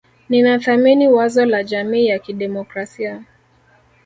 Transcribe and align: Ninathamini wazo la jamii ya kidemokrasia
Ninathamini 0.29 1.07
wazo 1.07 1.45
la 1.45 1.63
jamii 1.63 2.07
ya 2.07 2.19
kidemokrasia 2.19 3.23